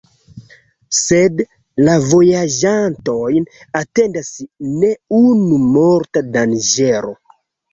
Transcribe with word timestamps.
Sed 0.99 1.43
la 1.89 1.97
vojaĝantojn 2.13 3.45
atendas 3.83 4.33
ne 4.81 4.91
unu 5.21 5.61
morta 5.79 6.27
danĝero. 6.39 7.17